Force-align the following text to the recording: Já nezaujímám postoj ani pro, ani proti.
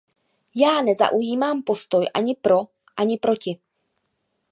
Já 0.55 0.81
nezaujímám 0.81 1.63
postoj 1.63 2.05
ani 2.13 2.35
pro, 2.35 2.59
ani 2.97 3.17
proti. 3.17 3.59